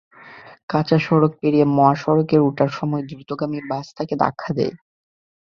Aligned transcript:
কাঁচা 0.69 0.97
সড়ক 0.99 1.31
পেড়িয়ে 1.41 1.65
মহাসড়কে 1.77 2.37
ওঠার 2.47 2.71
সময় 2.77 3.03
দ্রুতগামী 3.09 3.59
বাস 3.69 3.87
তাঁকে 3.97 4.15
ধাক্কা 4.21 4.49
দেয়। 4.57 4.73